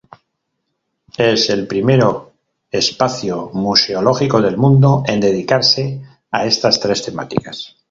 Es 1.15 1.51
el 1.51 1.67
primero 1.67 2.31
espacio 2.71 3.51
museológico 3.53 4.41
del 4.41 4.57
mundo 4.57 5.03
en 5.05 5.19
dedicarse 5.19 6.01
a 6.31 6.43
estas 6.47 6.79
tres 6.79 7.03
temáticas. 7.05 7.75